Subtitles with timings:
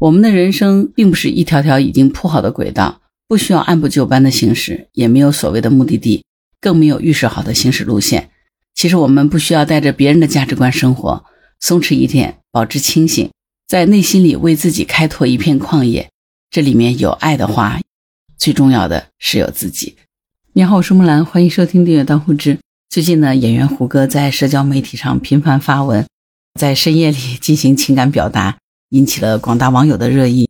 [0.00, 6.24] 我们的人生并不是一条条已经铺好的轨道，不需要按部就班的行驶，也没有所谓的目的地，
[6.60, 8.30] 更没有预设好的行驶路线。
[8.76, 11.24] 其实我们不需要带着别人的价值观生活，
[11.58, 13.28] 松弛一点，保持清醒，
[13.66, 16.08] 在内心里为自己开拓一片旷野。
[16.48, 17.80] 这里面有爱的话，
[18.36, 19.96] 最重要的是有自己。
[20.52, 22.56] 你好，我是木兰，欢迎收听订阅当户知。
[22.88, 26.06] 最近呢，演员胡歌在社交媒体上频繁发文，
[26.54, 28.58] 在深夜里进行情感表达。
[28.90, 30.48] 引起了广大网友的热议。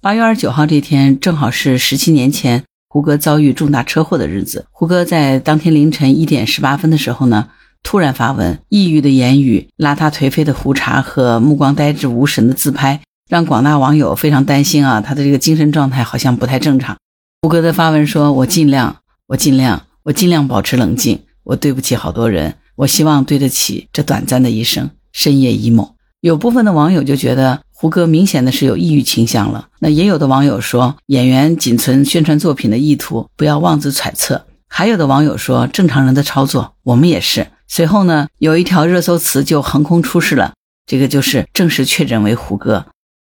[0.00, 4.64] 八月二十九号这天，正好是十七年前胡歌遭遇重大车祸的日子。
[4.70, 7.48] 胡歌在当天凌晨一点十八分的时候呢，
[7.82, 16.96] 突然发文，抑郁的言语、邋遢颓废的胡茬和目光呆滞无神的自拍，让广大网友非常担心啊，他的这个精神状态好像不太正常。
[17.42, 21.20] 胡歌的发文说：“我尽量，我尽量，我尽量保持冷静。
[21.42, 27.60] 我对不起好多人，我希望对得起这短暂的一生。”深夜 emo，有部分的网友就觉得。
[27.84, 34.46] 胡歌明显的是有抑郁倾向了，那也有的网友说演员仅存宣传作品的意图，不要妄自揣测。
[34.70, 37.48] 还有的网友说正常人的操作，我们也是。
[37.68, 40.54] 随后呢，有一条热搜词就横空出世了，
[40.86, 42.86] 这个就是正式确诊为胡歌。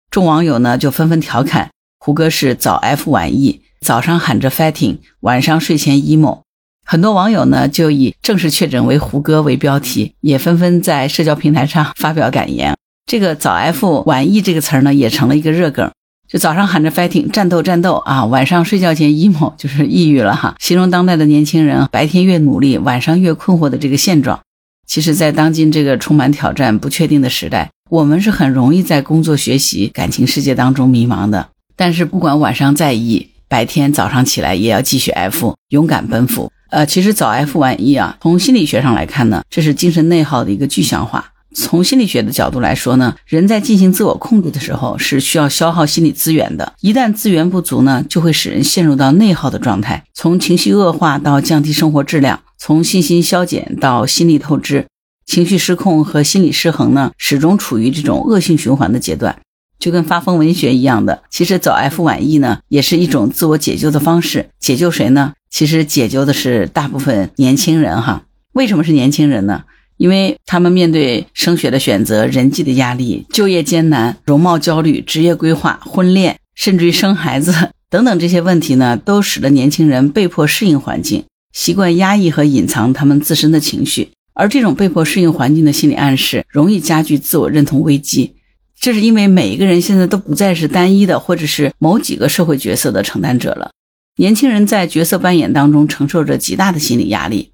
[0.10, 6.40] 众网友呢就纷纷调侃胡歌是早 F 晚 E，早上喊着 fighting，晚上睡前 emo。
[6.84, 12.76] 很多网友呢就以正式确诊为胡歌为标题，也纷纷在社交平台上发表感言。
[13.10, 15.90] 这个早 F 晚 E 这个词儿呢，也成了一个热梗。
[16.28, 24.40] 就早上喊着 fighting 战斗战斗啊，晚上睡觉前 emo 就是抑郁了哈，形容当代的年轻人白天越努力，晚上越困惑的这个现状。
[24.86, 31.50] 其实，在当今这个充满挑战、不确定的时代，我们是很容易在工作、学习、感情世界当中迷茫的。
[31.76, 36.52] 但是，不管晚上再 E，白天早上起来也要继续 F，勇敢奔赴。
[36.70, 41.26] 呃，其实早 F 晚 E 啊，从心理学上来看呢，这是精神内耗的一个具象化。
[41.62, 46.74] 从心理学的角度来说呢，人在进行自我控制的时候是需要消耗心理资源的。
[46.80, 54.88] 一旦资源不足呢，就会使人陷入到内耗的状态，从情绪恶化到降低生活质量，从信心消减到心理透支，
[55.26, 59.38] 情绪失控和心理失衡呢，始终处于这种恶性循环的阶段，
[59.78, 61.24] 就跟发疯文学一样的。
[61.30, 64.50] 其实早 F 晚 E 呢，也是一种自我解救的方式。
[64.60, 65.34] 解救谁呢？
[65.52, 68.24] 其实解救的是大部分年轻人哈。
[68.54, 69.64] 为什么是年轻人呢？
[70.00, 77.54] 因为他们面对升学的选择、人际的压力、就业艰难、容貌焦虑、职业规划、婚恋，甚至于生孩子
[77.90, 84.10] 等等这些问题呢，都使得年轻人被迫适应环境，习惯压抑和隐藏他们自身的情绪。
[84.34, 88.36] 而这种被迫适应环境的心理暗示，容易加剧自我认同危机。
[88.80, 93.72] 这是因为每一个人现在都不再是单一的，或者是某几个社会角色的承担者了。
[94.16, 97.52] 年轻人在角色扮演当中承受着极大的心理压力。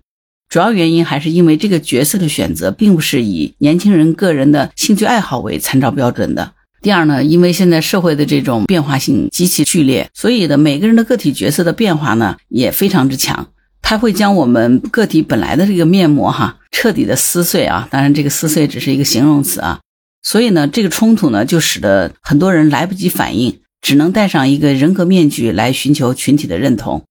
[0.50, 6.54] 主要原因还是因为这个角色的选择并不是以年轻人个人的兴趣爱好为参照标准的。
[6.82, 13.48] 第二呢，因为现在社会的这种变化性极其剧烈，所以的每个人的个体角色的变化呢也非常之强，
[13.82, 17.88] 它会将我们个体本来的这个面膜哈彻底的撕碎啊。
[17.90, 19.80] 当然，这个撕碎只是一个形容词啊。
[20.22, 27.04] 所以呢，这个冲突呢就使得很多人来不及反应，只能戴上一个人格面具来寻求群体的认同。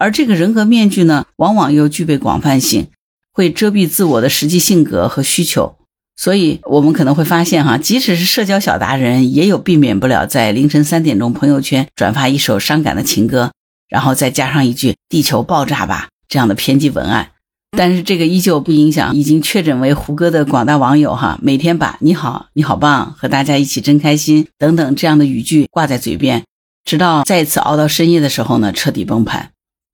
[0.00, 2.88] 而这个人格面具呢，往往又具备广泛性，
[3.34, 5.76] 会遮蔽自我的实际性格和需求。
[6.16, 13.52] 所以，我们可能会发现，哈，即使是社交小达人，也有避免不了在凌晨三点钟朋友圈转发一首伤感的情歌，
[13.90, 17.32] 然后再加上一句“地球爆炸吧”这样的偏激文案。
[17.76, 26.44] 但是，这个依旧不影响已经确诊为胡歌的广大网友，哈，每天把“你好，你好棒”和“大家一起真开心”等等这样的语句挂在嘴边，
[26.84, 29.50] 直到再次熬到深夜的时候呢，彻底崩盘。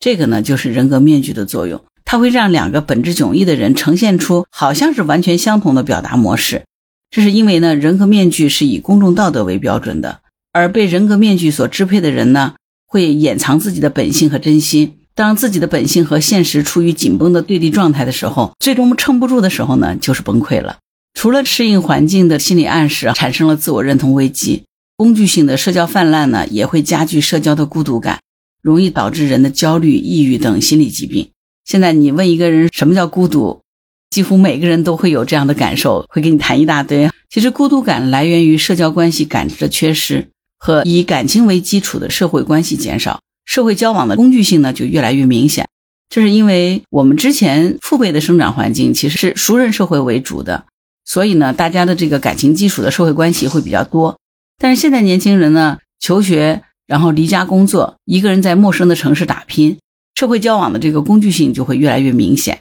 [0.07, 6.63] 这个呢，就是人格面具的作用，它会让两个本质迥异的人呈现出好像是完全相同的表达模式。
[7.11, 10.21] 这是因为呢，人格面具是以公众道德为标准的，
[10.53, 12.55] 而被人格面具所支配的人呢，
[12.87, 14.95] 会掩藏自己的本性和真心。
[15.17, 20.77] 当自己的本性和现实处于紧绷的对立状态的时候，最终撑不住的时候呢，就是崩溃了。
[21.15, 24.63] 除了适应环境的心理暗示产生了自我认同危机，
[24.97, 28.21] 工具性的社交泛滥呢，也会加剧社交的孤独感。
[28.67, 31.31] 容易导致人的焦虑、抑郁等心理疾病。
[31.65, 33.63] 现在你问一个人什么叫孤独，
[34.11, 37.09] 几乎每个人都会有这样的感受，会给你谈一大堆。
[37.31, 45.69] 其实孤独感来源于社交关系感知的缺失和以感情为基础的社会关系减少，社会交往的工具性呢就越来越明显。
[46.09, 50.65] 这是因为我们之前父辈的生长环境其实是熟人社会为主的，
[51.05, 54.19] 所以呢大家的这个感情基础的社会关系会比较多。
[54.59, 56.65] 但是现在年轻人呢求学。
[56.87, 59.79] 然后离家工作，一个人在陌生的城市打拼，
[60.15, 62.61] 社会交往的这个工具性就会越来越明显。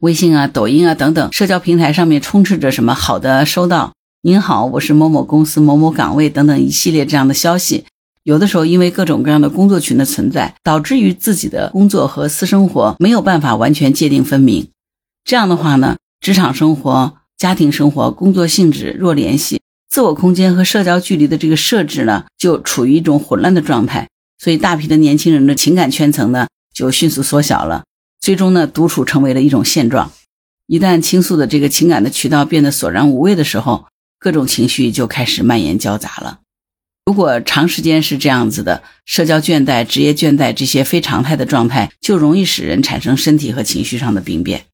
[0.00, 7.84] 微信啊、抖音啊等等社交平台上面充斥着什么好的收到、您好，我是某某公司某某岗位等等一系列这样的消息。
[8.22, 14.68] 有的时候因为各种各样的工作群的存在，导致于自己的工作和私生活没有办法完全界定分明。
[15.24, 19.60] 这样的话呢，职场生活、家庭生活、工作性质弱联系。
[19.94, 24.08] 自我空间和社交距离的这个设置呢，就处于一种混乱的状态，
[24.42, 27.84] 所以大批的年轻人的情感圈层呢就迅速缩小了，
[28.20, 30.10] 最终呢独处成为了一种现状。
[30.66, 33.86] 一旦倾诉的这个情感的渠道变得索然无味的时候，
[34.18, 36.40] 各种情绪就开始蔓延交杂了。
[37.06, 44.64] 如果长时间是这样子的，社交倦怠、职业倦怠这些非常态的状态，就容易使人产生身体和情绪上的病变。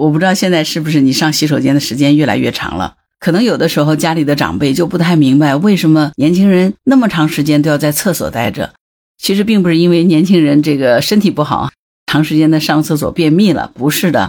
[0.00, 2.96] 我不知道现在是不是你上洗手间的时间越来越长了。
[3.24, 8.74] 可能有的时候家里的长辈就不太明白，为什么年轻人那么长时间都要在厕所待着。
[9.16, 11.70] 其实并不是因为年轻人这个身体不好，
[12.04, 14.28] 长时间的上厕所便秘了，不是的，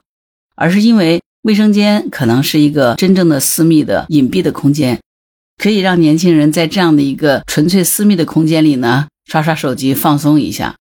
[0.56, 5.02] 而是因为卫生间可能是一个真正的私密的隐蔽的空间，
[5.62, 10.76] 可以让年轻人在这样的一个纯粹私密的空间里呢，刷刷手机放松一下。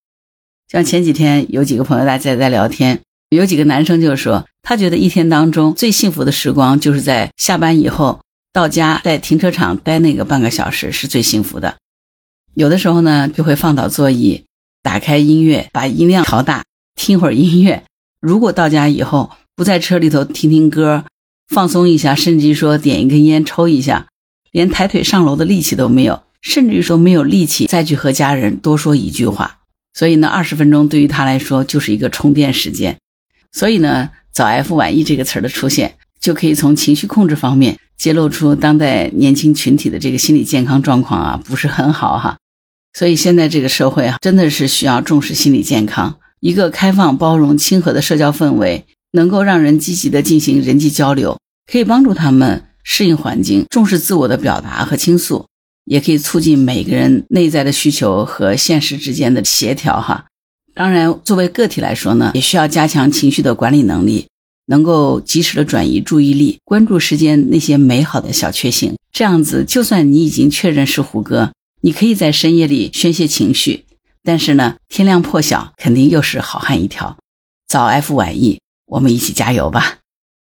[0.70, 3.00] 像前几天有几个朋友大家在聊天。
[3.34, 8.20] 有几个男生就说，他觉得一天当中最幸福的时光就是在下班以后
[8.52, 11.76] 到家，在停车场待那个半个小时是最幸福的。
[12.54, 14.44] 有的时候呢，就会放倒座椅，
[14.82, 16.64] 打开音乐，把音量调大，
[16.94, 17.84] 听会儿音乐。
[18.20, 21.04] 如果到家以后不在车里头听听歌，
[21.48, 24.06] 放松一下，甚至于说点一根烟抽一下，
[24.52, 29.58] 连抬腿上楼的力气都没有，甚至于说没有力气再去和家人多说一句话。
[29.92, 32.96] 所以呢，二十分钟对于他来说就是一个充电时间。
[33.54, 42.36] 所以呢，早 F 晚 E 这个词儿的出现，就可以从情绪控制方面揭露出当代年轻群体的这个心理健康状况啊，不是很好哈。
[42.98, 46.16] 所以现在这个社会啊，真的是需要重视心理健康。
[46.40, 51.38] 一个开放、包容、亲和的社交氛围，能够让人积极的进行人际交流，
[51.70, 55.46] 可以帮助他们适应环境，重视自我的表达和倾诉，
[55.84, 60.26] 也可以促进每个人内在的需求和现实之间的协调哈。
[60.74, 64.26] 当然，作为个体来说呢，也需要加强情绪的管理能力，
[64.66, 68.96] 能够及时的转移注意力，关注世间那些美好的小确幸。
[69.12, 73.84] 这样子，就算你已经确认是胡歌，你可以在深夜里宣泄情绪，
[74.24, 77.16] 但是呢，天亮破晓肯定又是好汉一条。
[77.68, 79.98] 早 F 晚 E，我们一起加油吧！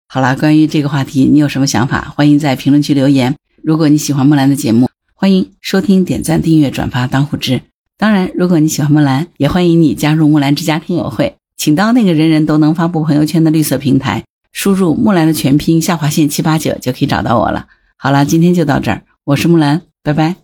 [0.07, 2.11] 好了，关于这个话题，你有什么想法？
[2.15, 3.35] 欢迎在评论区留言。
[3.63, 7.61] 如果你喜欢木兰的节目，欢迎收听、点赞、订阅、转发、当护知。
[7.97, 11.35] 当然，如果你喜欢木兰，也欢迎你加入木兰之家听友会。
[11.55, 17.67] 请到那个人人都能发布朋友圈的绿色平台，输入木兰的全拼下划线七八九就可以找到我了。
[17.97, 20.42] 好了，今天就到这儿，我是木兰，拜拜。